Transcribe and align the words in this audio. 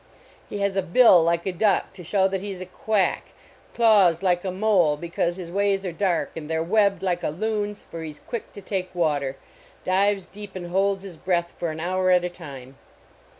He 0.49 0.57
has 0.61 0.75
a 0.75 0.81
bill 0.81 1.23
like 1.23 1.45
a 1.45 1.51
duck 1.51 1.93
to 1.93 2.03
show 2.03 2.27
that 2.27 2.41
he 2.41 2.51
s 2.55 2.59
a 2.59 2.65
quack, 2.65 3.33
claws 3.75 4.23
like 4.23 4.43
a 4.43 4.49
mole, 4.49 4.97
because 4.97 5.35
his 5.35 5.51
ways 5.51 5.85
are 5.85 5.91
dark, 5.91 6.31
and 6.35 6.49
the} 6.49 6.59
re 6.59 6.67
webbed 6.67 7.03
like 7.03 7.21
a 7.21 7.29
loon 7.29 7.69
s, 7.69 7.83
for 7.83 8.01
he 8.01 8.09
s 8.09 8.19
quick 8.25 8.51
to 8.53 8.63
take 8.63 8.95
water, 8.95 9.37
dives 9.83 10.25
deep 10.25 10.55
and 10.55 10.71
holds 10.71 11.03
his 11.03 11.17
breath 11.17 11.53
for 11.59 11.69
an 11.69 11.79
hour 11.79 12.09
at 12.09 12.25
a 12.25 12.29
time. 12.29 12.77